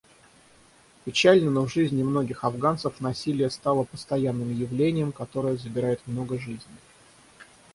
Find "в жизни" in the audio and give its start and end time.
1.67-2.01